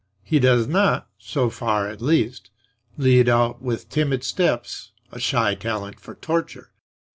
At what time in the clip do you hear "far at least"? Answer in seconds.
1.51-2.49